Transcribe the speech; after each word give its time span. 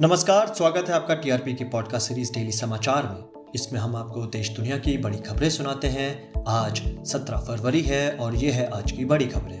नमस्कार, 0.00 0.46
स्वागत 0.46 0.88
है 0.88 0.94
आपका 0.94 1.14
टीआरपी 1.14 1.54
की 1.54 1.64
पॉडकास्ट 1.64 2.08
सीरीज़ 2.08 2.32
डेली 2.32 2.52
समाचार 2.52 3.02
में। 3.02 3.52
इसमें 3.54 3.80
हम 3.80 3.96
आपको 3.96 4.24
देश 4.26 4.50
दुनिया 4.50 4.78
की 4.78 4.96
बड़ी 4.98 5.18
खबरें 5.18 5.50
सुनाते 5.50 5.88
हैं। 5.88 6.44
आज 6.48 6.82
17 7.06 7.36
फरवरी 7.36 7.82
है 7.82 8.16
और 8.16 8.34
ये 8.34 8.50
है 8.50 8.66
आज 8.70 8.92
की 8.92 9.04
बड़ी 9.04 9.26
खबरें। 9.26 9.58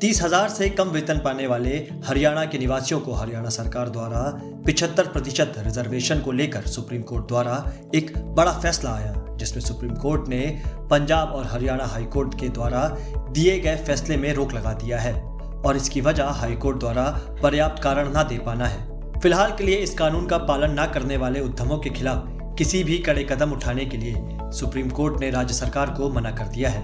तीस 0.00 0.22
हज़ार 0.22 0.48
से 0.48 0.68
कम 0.68 0.88
वेतन 0.88 1.18
पाने 1.18 1.46
वाले 1.46 1.76
हरियाणा 2.04 2.44
के 2.44 2.58
निवासियों 2.58 3.00
को 3.00 3.12
हरियाणा 3.12 3.48
सरकार 3.48 3.88
द्वारा 3.88 4.22
पिछहत्तर 4.66 5.08
प्रतिशत 5.08 5.52
रिजर्वेशन 5.58 6.20
को 6.20 6.32
लेकर 6.32 6.62
सुप्रीम 6.62 7.02
कोर्ट 7.02 7.28
द्वारा 7.28 7.72
एक 7.94 8.18
बड़ा 8.18 8.52
फैसला 8.52 8.90
आया, 8.90 9.14
जिसमें 9.36 9.62
सुप्रीम 9.62 9.94
कोर्ट 9.94 10.28
ने 10.28 10.62
पंजाब 10.90 11.28
और 11.28 11.46
हरियाणा 11.46 11.84
हाईकोर्ट 11.84 12.40
के 12.40 12.48
द्वारा 12.48 12.88
दिए 13.30 13.60
गए 13.60 13.76
फैसले 13.76 14.16
में 14.16 14.34
रोक 14.34 14.52
लगा 14.52 14.72
दिया 14.72 14.98
है। 14.98 15.33
और 15.66 15.76
इसकी 15.76 16.00
वजह 16.00 16.24
हाईकोर्ट 16.40 16.78
द्वारा 16.78 17.04
पर्याप्त 17.42 17.82
कारण 17.82 18.12
न 18.16 18.22
दे 18.28 18.38
पाना 18.38 18.66
है। 18.66 19.20
फ़िलहाल 19.20 19.52
के 19.58 19.64
लिए 19.64 19.76
इस 19.76 19.94
कानून 19.94 20.26
का 20.26 20.38
पालन 20.38 20.80
न 20.80 20.90
करने 20.94 21.16
वाले 21.16 21.40
उद्यमों 21.40 21.78
के 21.78 21.90
खिलाफ 21.90 22.26
किसी 22.58 22.82
भी 22.84 22.98
कड़े 22.98 23.24
कदम 23.24 23.52
उठाने 23.52 23.84
के 23.84 23.96
लिए 23.96 24.50
सुप्रीम 24.52 24.90
कोर्ट 24.90 25.20
ने 25.20 25.30
राज्य 25.30 25.54
सरकार 25.54 25.90
को 25.90 26.08
मना 26.10 26.30
कर 26.30 26.48
दिया 26.48 26.70
है। 26.70 26.82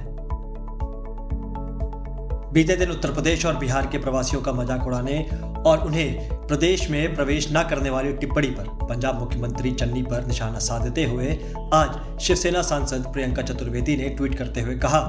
बीते 2.52 2.76
दिन 2.76 2.90
उत्तर 2.90 3.12
प्रदेश 3.12 3.44
और 3.46 3.56
बिहार 3.56 3.86
के 3.86 3.98
प्रवासियों 3.98 4.40
का 4.42 4.52
मज़ाक 4.52 4.86
उड़ाने 4.86 5.18
और 5.66 5.84
उन्हें 5.86 6.46
प्रदेश 6.46 6.88
में 6.90 7.14
प्रवेश 7.14 7.48
न 7.52 7.62
करने 7.70 7.90
वाली 7.90 8.12
टिप्पणी 8.12 8.48
पर 8.50 8.68
पंजाब 8.86 9.18
मुख्यमंत्री 9.20 9.72
चन्नी 9.72 10.02
पर 10.02 10.26
निशाना 10.26 10.58
साधते 10.58 11.04
हुए 11.04 11.38
आज 11.74 12.22
शिवसेना 12.22 12.62
सांसद 12.62 13.06
प्रियंका 13.12 13.42
चतुर्वेदी 13.42 13.96
ने 13.96 14.08
ट्वीट 14.08 14.34
करते 14.34 14.60
हुए 14.60 14.76
कहा 14.76 15.00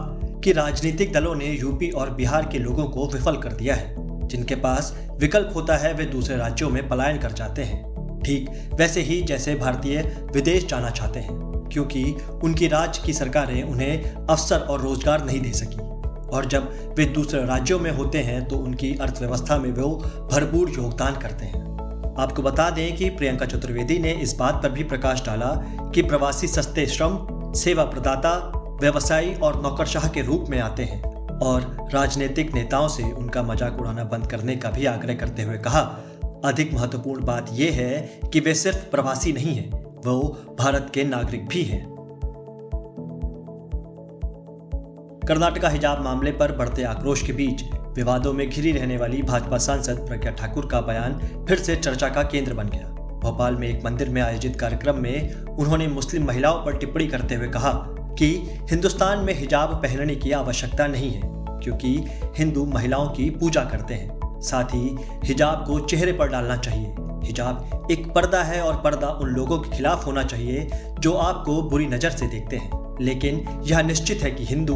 कि 0.44 0.52
राजनीतिक 0.52 1.14
दलों 1.14 1.36
ने 1.36 1.46
यूपी 1.46 1.90
और 1.92 2.10
बिहार 2.10 2.48
के 2.52 2.60
लोगों 2.60 2.86
को 2.86 3.08
विफल 3.08 3.36
कर 3.38 3.54
दिया 3.54 3.76
है। 3.76 4.28
जिनके 4.28 4.56
पास 4.56 4.94
विकल्प 5.20 5.52
होता 5.56 5.78
है, 5.78 5.94
वे 5.94 6.06
दूसरे 6.06 6.36
राज्यों 6.38 6.70
में 6.70 6.88
पलायन 6.90 7.18
कर 7.20 7.32
जाते 7.32 7.64
हैं। 7.64 8.20
ठीक 8.22 8.50
वैसे 8.74 9.02
ही 9.02 9.22
जैसे 9.22 9.56
भारतीय 9.56 10.02
विदेश 10.34 10.66
जाना 10.66 10.90
चाहते 10.90 11.20
हैं, 11.20 11.38
क्योंकि 11.74 12.04
उनकी 12.44 12.68
राज्य 12.68 13.02
की 13.06 13.14
सरकारें 13.14 13.64
उन्हें 13.64 14.14
अवसर 14.14 14.60
और 14.60 14.82
रोज़गार 14.82 15.26
नहीं 15.26 15.42
दे 15.42 15.52
सकी। 15.52 15.90
और 16.30 16.46
जब 16.46 16.96
वे 16.98 17.06
दूसरे 17.06 17.44
राज्यों 17.46 17.80
में 17.80 17.92
होते 17.92 18.18
हैं 18.18 18.48
तो 18.48 18.58
उनकी 18.58 18.94
अर्थव्यवस्था 18.96 19.58
में 19.58 19.72
वो 19.72 19.90
भरपूर 20.32 20.70
योगदान 20.70 21.16
करते 21.16 21.46
हैं। 21.46 21.62
आपको 22.20 22.42
बता 22.42 22.70
दें 22.70 22.96
कि 22.96 23.10
प्रियंका 23.10 23.46
चतुर्वेदी 23.46 23.98
ने 24.00 24.12
इस 24.14 24.36
बात 24.36 24.62
पर 24.64 24.70
भी 24.70 24.84
प्रकाश 24.84 25.24
डाला 25.26 25.54
कि 25.96 26.02
प्रवासी 26.02 26.48
सस्ते 26.48 26.86
श्रम, 26.86 27.18
सेवा 27.56 27.84
प्रदाता 27.84 28.61
व्यवसायी 28.82 29.34
और 29.36 29.62
नौकरशाह 29.62 30.08
के 30.08 30.22
रूप 30.22 30.46
में 30.50 30.60
आते 30.60 30.84
हैं 30.84 31.02
और 31.40 31.90
राजनीतिक 31.94 32.54
नेताओं 32.54 32.88
से 32.88 33.04
उनका 33.04 33.44
मज़ाक 33.44 33.80
उड़ाना 33.80 34.04
बंद 34.04 34.28
करने 34.28 34.56
का 34.56 34.72
भी 34.72 34.86
आग्रह 34.86 35.16
करते 35.16 35.44
हुए 35.44 35.58
कहा। 35.58 35.82
अधिक 36.46 36.74
महत्वपूर्ण 36.74 37.26
बात 37.26 37.50
यह 37.54 37.76
है 37.76 38.22
कि 38.34 38.40
वे 38.40 38.54
सिर्फ़ 38.54 38.90
प्रवासी 38.92 39.34
नहीं 39.34 39.54
हैं, 39.56 39.70
वो 40.02 40.56
भारत 40.60 40.90
के 40.94 41.04
नागरिक 41.04 41.48
भी 41.48 41.64
हैं। 41.64 41.84
कर्नाटका 45.28 45.70
हिजाब 45.70 46.04
मामले 46.04 46.32
पर 46.32 46.52
बढ़ते 46.52 46.84
आक्रोश 46.86 47.22
के 47.22 47.34
बीच 47.34 47.64
विवादों 47.96 48.34
में 48.34 48.50
घिरी 48.50 48.72
रहने 48.72 48.98
वाली 48.98 49.22
भाजपा 49.22 49.58
सांसद 49.60 50.06
प्रज्ञा 50.08 50.32
ठाकुर 50.32 50.68
का 50.68 50.82
बयान 50.82 51.20
फिर 51.48 51.58
से 51.60 51.76
चर्चा 51.76 52.10
का 52.10 52.24
केंद्र 52.24 52.54
बन 52.54 52.70
गया। 52.70 52.88
भोपाल 53.22 53.56
में 53.56 53.68
एक 53.68 53.86
मंदिर 53.86 54.10
में 54.10 54.22
आयोजित 54.22 54.60
कार्यक्रम 54.60 55.02
में 55.02 55.34
उन्होंने 55.46 55.88
मुस्लिम 55.88 56.28
महिलाओं 56.28 56.66
पर 56.66 56.78
टिप्पणी 56.78 57.08
करते 57.08 57.36
हुए 57.36 57.48
कहा 57.48 57.72
कि 58.16 58.28
हिंदुस्तान 58.72 59.20
में 59.20 59.34
हिजाब 59.34 59.74
पहनने 59.84 60.16
की 60.16 60.32
आवश्यकता 60.32 60.88
नहीं 60.88 61.12
है, 61.12 61.22
क्योंकि 61.64 61.96
हिंदू 62.38 62.66
महिलाओं 62.66 63.10
की 63.10 63.30
पूजा 63.30 63.64
करते 63.64 63.94
हैं। 63.94 64.40
साथ 64.42 64.74
ही 64.74 64.96
हिजाब 65.24 65.64
को 65.68 65.80
चेहरे 65.80 66.12
पर 66.12 66.30
डालना 66.30 66.58
चाहिए। 66.58 66.96
हिजाब 67.24 67.88
एक 67.92 68.08
पर्दा 68.08 68.44
है 68.44 68.62
और 68.62 68.82
पर्दा 68.84 69.08
उन 69.22 69.30
लोगों 69.30 69.58
के 69.60 69.76
खिलाफ 69.78 70.06
होना 70.06 70.24
चाहिए 70.24 70.70
जो 71.00 71.14
आपको 71.14 71.62
बुरी 71.62 71.88
नज़र 71.88 72.10
से 72.10 72.28
देखते 72.28 72.58
हैं। 72.58 72.80
लेकिन 73.02 73.46
यह 73.64 73.82
निश्चित 73.82 74.24
है 74.24 74.32
कि 74.32 74.46
हिंदू 74.46 74.76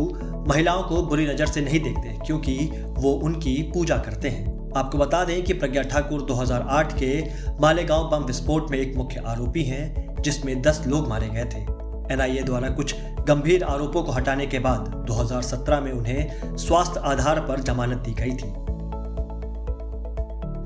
महिलाओं 0.49 0.83
को 0.83 1.01
बुरी 1.01 1.25
नज़र 1.27 1.45
से 1.45 1.61
नहीं 1.61 1.79
देखते, 1.79 2.17
क्योंकि 2.25 2.69
वो 2.89 3.11
उनकी 3.11 3.61
पूजा 3.73 3.97
करते 3.97 4.29
हैं। 4.29 4.53
आपको 4.77 4.97
बता 4.97 5.23
दें 5.23 5.43
कि 5.43 5.53
प्रज्ञा 5.53 5.81
ठाकुर 5.83 6.21
2008 6.21 6.93
के 6.93 7.21
मालेगांव 7.61 8.09
बम 8.09 8.25
विस्फोट 8.25 8.71
में 8.71 8.77
एक 8.77 8.95
मुख्य 8.95 9.23
आरोपी 9.27 9.63
हैं, 9.63 10.15
जिसमें 10.21 10.61
10 10.61 10.83
लोग 10.87 11.07
मारे 11.09 11.29
गए 11.29 11.45
थे। 11.45 11.74
एनआईए 12.11 12.43
द्वारा 12.43 12.69
कुछ 12.69 12.95
गंभीर 13.27 13.63
आरोपों 13.63 14.03
को 14.03 14.11
हटाने 14.11 14.45
के 14.45 14.59
बाद 14.59 15.05
2017 15.07 15.79
में 15.81 15.91
उन्हें 15.91 16.57
स्वास्थ्य 16.57 16.99
आधार 16.99 17.39
पर 17.39 17.59
जमानत 17.59 17.97
दी 17.97 18.13
गई 18.13 18.31
थी। 18.31 18.53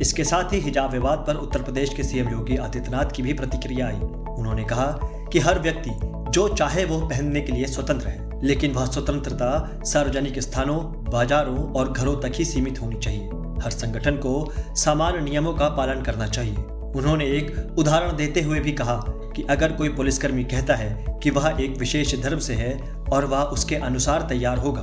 इसके 0.01 0.23
साथ 0.23 0.53
ही 0.53 0.59
हिजाब 0.59 0.91
विवाद 0.91 1.23
पर 1.27 1.35
उत्तर 1.35 1.61
प्रदेश 1.61 1.93
के 1.93 2.03
सीएम 2.03 2.29
योगी 2.29 2.57
आदित्यनाथ 2.57 3.05
की 3.05 3.23
भी 3.23 3.33
प्रतिक्रिया 3.33 3.87
आई। 3.87 3.99
उन्होंने 4.37 4.63
कहा 4.63 4.85
कि 5.31 5.39
हर 5.39 5.59
व्यक्ति 5.59 5.91
जो 6.31 6.47
चाहे 6.47 6.85
वो 6.85 6.99
पहनने 6.99 7.41
के 7.41 7.51
लिए 7.51 7.65
स्वतंत्र 7.65 8.07
है, 8.07 8.41
लेकिन 8.43 8.71
वह 8.71 8.85
स्वतंत्रता 8.85 9.81
सार्वजनिक 9.83 10.39
स्थानों, 10.39 10.79
बाजारों 11.11 11.73
और 11.73 11.91
घरों 11.91 12.15
तक 12.15 12.31
ही 12.35 12.45
सीमित 12.45 12.81
होनी 12.81 12.95
चाहिए। 12.95 13.29
हर 13.63 13.71
संगठन 13.71 14.15
को 14.15 14.51
सामान्य 14.75 15.21
नियमों 15.21 15.53
का 15.53 15.69
पालन 15.69 16.01
करना 16.01 16.27
चाहिए। 16.27 16.55
उन्होंने 16.95 17.25
एक 17.25 17.75
उदाहरण 17.77 18.15
देते 18.15 18.41
हुए 18.41 18.59
भी 18.59 18.71
कहा 18.71 18.93
कि 19.35 19.43
अगर 19.43 19.71
कोई 19.71 19.89
पुलिसकर्मी 19.89 20.43
कहता 20.43 20.75
है 20.75 21.19
कि 21.23 21.29
वह 21.29 21.57
एक 21.61 21.77
विशेष 21.77 22.15
धर्म 22.21 22.39
से 22.39 22.53
है 22.53 22.79
और 23.11 23.25
वह 23.25 23.41
उसके 23.41 23.75
अनुसार 23.75 24.21
तैयार 24.21 24.57
होगा 24.57 24.81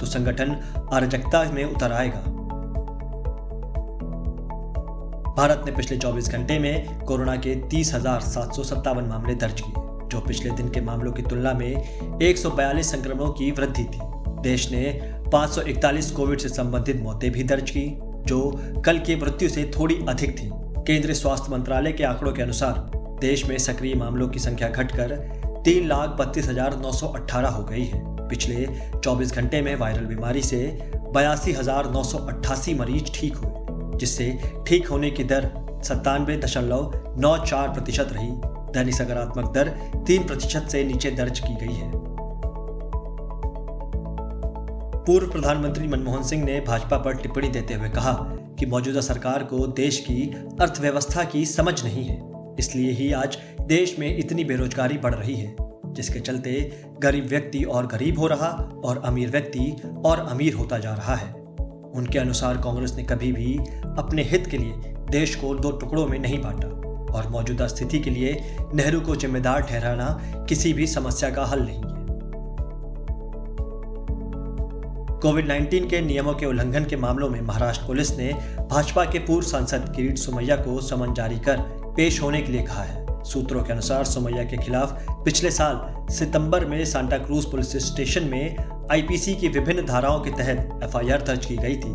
तो 0.00 0.06
संगठन 0.06 0.54
अराजकता 0.92 1.42
में 1.52 1.64
उतर 1.64 1.92
आएगा। 1.92 2.20
भारत 5.36 5.62
ने 5.66 5.72
पिछले 5.72 5.96
24 5.96 6.28
घंटे 6.28 6.58
में 6.58 7.00
कोरोना 7.00 7.36
के 7.36 7.54
तीस 7.54 7.94
मामले 7.94 9.34
दर्ज 9.34 9.60
किए, 9.60 9.74
जो 10.08 10.20
पिछले 10.20 10.50
दिन 10.50 10.68
के 10.68 10.80
मामलों 10.80 11.12
की 11.12 11.22
तुलना 11.22 11.52
में 11.52 12.18
142 12.22 12.90
संक्रमणों 12.90 13.30
की 13.30 13.50
वृद्धि 13.50 13.84
थी। 13.84 13.98
देश 14.42 14.70
ने 14.72 14.92
541 15.32 16.10
कोविड 16.10 16.38
से 16.38 16.48
संबंधित 16.48 17.00
मौतें 17.02 17.30
भी 17.30 17.42
दर्ज 17.42 17.70
की, 17.70 17.98
जो 18.26 18.62
कल 18.84 18.98
की 18.98 19.16
मृत्यु 19.16 19.48
से 19.48 19.70
थोड़ी 19.78 19.98
अधिक 20.08 20.38
थी। 20.38 20.50
केंद्रीय 20.86 21.14
स्वास्थ्य 21.14 21.52
मंत्रालय 21.52 21.92
के 21.92 22.04
आंकड़ों 22.04 22.32
के 22.32 22.42
अनुसार 22.42 22.97
देश 23.20 23.44
में 23.48 23.56
सक्रिय 23.58 23.94
मामलों 23.94 24.28
की 24.28 24.38
संख्या 24.38 24.68
घटकर 24.68 25.16
तीन 25.64 25.86
लाख 25.88 26.16
बत्तीस 26.18 26.48
हज़ार 26.48 26.78
नौ 26.80 26.92
सौ 26.92 27.06
अट्ठारह 27.08 27.48
हो 27.50 27.64
गई 27.64 27.84
है। 27.84 28.00
पिछले 28.28 28.66
24 28.96 29.32
घंटे 29.32 29.60
में 29.62 29.74
वायरल 29.76 30.06
बीमारी 30.06 30.42
से 30.42 30.58
बयासी 31.14 31.52
हज़ार 31.52 31.90
नौ 31.90 32.02
सौ 32.04 32.18
अट्ठासी 32.18 32.74
मरीज़ 32.74 33.12
ठीक 33.14 33.36
हुए, 33.36 33.98
जिससे 33.98 34.38
ठीक 34.66 34.88
होने 34.88 35.10
की 35.10 35.24
दर 35.24 35.50
सत्तानवे 35.84 36.36
दशमलव 36.36 37.14
नौ 37.18 37.36
चार 37.44 37.68
प्रतिशत 37.68 38.08
रही। 38.12 38.30
दैनिक 38.72 38.94
सकारात्मक 38.94 39.52
दर 39.52 39.68
तीन 40.06 40.26
प्रतिशत 40.26 40.68
से 40.70 40.84
नीचे 40.84 41.10
दर्ज 41.12 41.40
की 41.40 41.54
गई 41.56 41.74
है। 41.74 41.90
पूर्व 45.04 45.30
प्रधानमंत्री 45.30 45.88
मनमोहन 45.88 46.22
सिंह 46.22 46.44
ने 46.44 46.60
भाजपा 46.60 46.96
पर 46.98 47.16
टिप्पणी 47.16 47.48
देते 47.48 47.74
हुए 47.74 47.88
कहा 47.90 48.12
कि 48.58 48.66
मौजूदा 48.66 49.00
सरकार 49.00 49.42
को 49.44 49.66
देश 49.76 49.98
की 50.00 50.22
अर्थव्यवस्था 50.60 51.24
की 51.24 51.44
समझ 51.46 51.82
नहीं 51.84 52.04
है। 52.04 52.16
इसलिए 52.58 52.90
ही 52.90 53.12
आज 53.12 53.38
देश 53.60 53.96
में 53.98 54.18
इतनी 54.18 54.44
बेरोजगारी 54.44 54.98
बढ़ 54.98 55.14
रही 55.14 55.34
है, 55.34 55.56
जिसके 55.86 56.20
चलते 56.20 56.82
गरीब 57.02 57.26
व्यक्ति 57.26 57.64
और 57.64 57.86
गरीब 57.86 58.18
हो 58.18 58.26
रहा 58.26 58.48
और 58.84 59.02
अमीर 59.04 59.30
व्यक्ति 59.30 59.76
और 60.04 60.18
अमीर 60.18 60.54
होता 60.54 60.78
जा 60.78 60.94
रहा 60.94 61.14
है। 61.14 61.32
उनके 61.94 62.18
अनुसार 62.18 62.56
कांग्रेस 62.56 62.94
ने 62.94 63.02
कभी 63.02 63.32
भी 63.32 63.56
अपने 63.98 64.22
हित 64.22 64.46
के 64.46 64.58
लिए 64.58 64.72
देश 65.10 65.34
को 65.34 65.54
दो 65.54 65.70
टुकड़ों 65.70 66.06
में 66.06 66.18
नहीं 66.18 66.40
बांटा 66.42 66.68
और 67.18 67.28
मौजूदा 67.28 67.66
स्थिति 67.66 67.98
के 67.98 68.10
लिए 68.10 68.56
नेहरू 68.74 69.00
को 69.00 69.16
जिम्मेदार 69.16 69.60
ठहराना 69.60 70.08
किसी 70.48 70.72
भी 70.72 70.86
समस्या 70.86 71.30
का 71.30 71.44
हल 71.44 71.60
नहीं 71.62 71.76
है 71.76 71.98
कोविड 75.20 75.48
19 75.48 75.90
के 75.90 76.00
नियमों 76.00 76.34
के 76.34 76.46
उल्लंघन 76.46 76.84
के 76.84 76.96
मामलों 76.96 77.28
में 77.30 77.40
महाराष्ट्र 77.40 77.86
पुलिस 77.86 78.18
ने 78.18 78.32
भाजपा 78.70 79.04
के 79.04 79.18
पूर्व 79.18 79.46
सांसद 79.46 79.92
किरीट 79.96 80.18
सुमैया 80.18 80.56
को 80.56 80.80
समन 80.80 81.14
जारी 81.14 81.38
कर 81.38 81.56
पेश 81.96 82.20
होने 82.22 82.40
के 82.42 82.52
लिए 82.52 82.62
कहा 82.62 82.82
है। 82.82 83.06
सूत्रों 83.24 83.62
के 83.62 83.72
अनुसार 83.72 84.04
सोमैया 84.04 84.44
के 84.44 84.56
खिलाफ 84.56 85.06
पिछले 85.24 85.50
साल 85.50 85.80
सितंबर 86.14 86.64
में 86.64 86.84
सांता 86.84 87.18
क्रूज 87.18 87.44
पुलिस 87.44 87.76
स्टेशन 87.86 88.28
में 88.28 88.56
आईपीसी 88.92 89.34
की 89.34 89.48
विभिन्न 89.48 89.86
धाराओं 89.86 90.20
के 90.20 90.30
तहत 90.30 90.80
एफआईआर 90.84 91.22
दर्ज 91.22 91.46
की 91.46 91.56
गई 91.56 91.76
थी। 91.76 91.94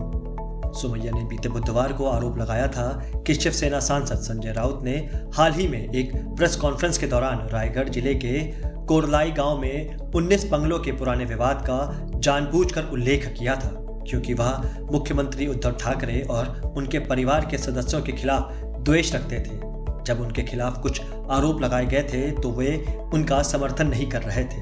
सुमैया 0.73 1.11
ने 1.11 1.23
बीते 1.23 1.49
बुधवार 1.49 1.93
को 1.93 2.05
आरोप 2.05 2.37
लगाया 2.37 2.67
था 2.67 2.87
कि 3.27 3.33
शिवसेना 3.33 3.79
सांसद 3.79 4.17
संजय 4.17 4.51
राउत 4.51 4.83
ने 4.83 4.95
हाल 5.33 5.53
ही 5.53 5.67
में 5.67 5.91
एक 5.91 6.15
प्रेस 6.37 6.55
कॉन्फ्रेंस 6.55 6.97
के 6.97 7.07
दौरान 7.07 7.47
रायगढ़ 7.49 7.89
ज़िले 7.89 8.15
के 8.15 8.41
कोरलाई 8.85 9.31
गाँव 9.31 9.59
में 9.59 9.97
19 10.15 10.45
बंगलों 10.45 10.79
के 10.79 10.91
पुराने 10.91 11.25
विवाद 11.25 11.61
का 11.69 12.09
जानबूझकर 12.15 12.89
उल्लेख 12.93 13.27
किया 13.39 13.55
था, 13.55 13.69
क्योंकि 14.07 14.33
वह 14.33 14.63
मुख्यमंत्री 14.91 15.47
उद्धव 15.47 15.71
ठाकरे 15.71 16.21
और 16.21 16.73
उनके 16.77 16.99
परिवार 16.99 17.45
के 17.45 17.57
सदस्यों 17.57 18.01
के 18.01 18.11
खिलाफ 18.11 18.51
द्वेष 18.79 19.13
रखते 19.15 19.39
थे। 19.39 19.61
जब 20.07 20.21
उनके 20.21 20.44
खिलाफ 20.44 20.81
कुछ 20.81 21.01
आरोप 21.29 21.61
लगाए 21.61 21.85
गए 21.85 22.03
थे 22.03 22.29
तो 22.31 22.51
वे 22.51 22.77
उनका 23.13 23.41
समर्थन 23.44 23.88
नहीं 23.88 24.09
कर 24.09 24.21
रहे 24.21 24.44
थे। 24.44 24.61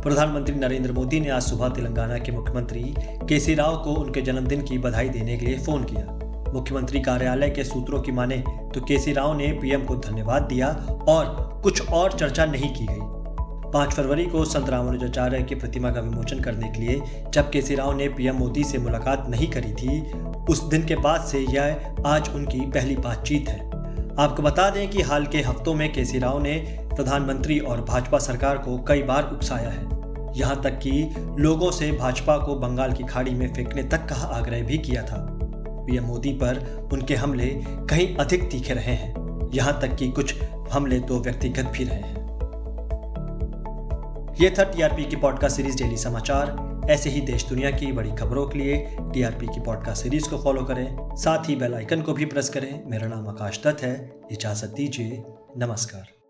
प्रधानमंत्री 0.00 0.54
नरेंद्र 0.54 0.92
मोदी 0.92 1.20
ने 1.20 1.28
आज 1.28 1.42
सुबह 1.42 1.68
तेलंगाना 1.68 2.18
के 2.18 2.32
मुख्यमंत्री 2.32 2.82
केसी 3.28 3.54
राव 3.54 3.76
को 3.76 3.94
उनके 3.94 4.22
जन्मदिन 4.22 4.62
की 4.62 4.78
बधाई 4.78 5.08
देने 5.08 5.36
के 5.36 5.46
लिए 5.46 5.58
फ़ोन 5.58 5.84
किया। 5.84 6.06
मुख्यमंत्री 6.54 7.00
कार्यालय 7.00 7.50
के 7.50 7.64
सूत्रों 7.64 8.00
की 8.00 8.12
माने 8.12 8.42
तो 8.74 8.80
केसी 8.80 9.12
राव 9.12 9.36
ने 9.36 9.52
पीएम 9.52 9.84
को 9.84 9.96
धन्यवाद 9.96 10.42
दिया 10.42 10.68
और 11.08 11.60
कुछ 11.62 11.88
और 11.88 12.12
चर्चा 12.12 12.44
नहीं 12.44 12.74
की 12.74 12.86
गई। 12.86 13.21
पाँच 13.72 13.92
फरवरी 13.92 14.24
को 14.26 14.44
संत 14.44 14.68
रामानुजाचार्य 14.68 15.42
की 15.42 15.54
प्रतिमा 15.54 15.90
का 15.90 16.00
विमोचन 16.00 16.40
करने 16.40 16.68
के 16.68 16.80
लिए, 16.80 17.02
जब 17.34 17.50
केसी 17.50 17.74
राव 17.74 17.96
ने 17.96 18.08
पीएम 18.08 18.36
मोदी 18.36 18.64
से 18.64 18.78
मुलाकात 18.78 19.26
नहीं 19.28 19.50
करी 19.50 19.72
थी, 19.72 20.12
उस 20.50 20.62
दिन 20.62 20.84
के 20.84 20.96
बाद 20.96 21.20
से 21.20 21.38
यह 21.38 21.94
आज 22.06 22.28
उनकी 22.34 22.60
पहली 22.60 22.96
बातचीत 22.96 23.48
है। 23.48 23.66
आपको 24.18 24.42
बता 24.42 24.70
दें 24.70 24.90
कि 24.90 25.02
हाल 25.02 25.26
के 25.26 25.38
हफ्तों 25.38 25.74
में 25.74 25.92
केसी 25.92 26.18
राव 26.18 26.42
ने 26.42 26.58
प्रधानमंत्री 26.96 27.58
और 27.58 27.80
भाजपा 27.80 28.18
सरकार 28.18 28.58
को 28.58 28.78
कई 28.78 29.02
बार 29.02 29.30
उकसाया 29.32 29.68
है। 29.68 29.90
यहाँ 30.36 30.62
तक 30.62 30.78
कि 30.78 31.14
लोगों 31.38 31.70
से 31.70 31.92
भाजपा 31.92 32.38
को 32.38 32.54
बंगाल 32.54 32.92
की 32.92 33.04
खाड़ी 33.04 33.30
में 33.30 33.54
फेंकने 33.54 33.82
तक 33.82 34.06
का 34.06 34.14
आग्रह 34.14 34.62
भी 34.62 34.78
किया 34.78 35.02
था। 35.02 35.28
पीएम 35.86 36.04
मोदी 36.04 36.32
पर 36.32 36.88
उनके 36.92 37.14
हमले 37.14 37.46
कहीं 37.90 38.16
अधिक 38.16 38.50
तीखे 38.50 38.74
रहे 38.74 38.94
हैं। 38.94 39.50
यहाँ 39.54 39.80
तक 39.80 39.96
कि 39.96 40.08
कुछ 40.08 40.34
हमले 40.72 41.00
तो 41.00 41.20
व्यक्तिगत 41.20 41.64
भी 41.64 41.84
रहे 41.84 41.98
हैं। 41.98 42.21
यह 44.42 44.54
था 44.58 44.64
टीआरपी 44.64 45.04
की 45.04 45.16
पॉडकास्ट 45.16 45.56
सीरीज़ 45.56 45.82
डेली 45.82 45.96
समाचार 45.96 46.80
ऐसे 46.90 47.10
ही 47.10 47.20
देश 47.20 47.44
दुनिया 47.44 47.70
की 47.70 47.92
बड़ी 47.92 48.10
खबरों 48.10 48.48
के 48.48 48.58
लिए 48.58 48.96
टीआरपी 49.00 49.46
की 49.46 49.60
पॉडकास्ट 49.60 50.02
सीरीज़ 50.02 50.28
को 50.28 50.38
फॉलो 50.38 50.64
करें। 50.64 51.16
साथ 51.16 51.48
ही 51.48 51.56
बेल 51.56 51.74
आइकन 51.74 52.02
को 52.02 52.12
भी 52.12 52.24
प्रेस 52.24 52.48
करें। 52.48 52.82
मेरा 52.86 53.08
नाम 53.08 53.28
आकाश 53.28 53.60
दत्त 53.66 53.82
है। 53.82 54.20
इजाज़त 54.32 54.68
दीजिए। 54.68 55.22
नमस्कार। 55.56 56.21